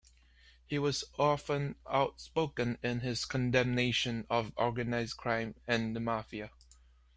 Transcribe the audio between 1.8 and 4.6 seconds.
outspoken in his condemnation of